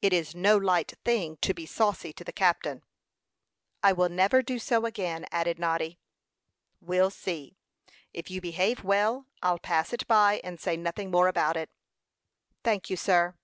[0.00, 2.84] "It is no light thing to be saucy to the captain."
[3.82, 5.98] "I will never do so again," added Noddy.
[6.80, 7.56] "We'll see;
[8.14, 11.70] if you behave well, I'll pass it by, and say nothing more about it."
[12.62, 13.34] "Thank you, sir."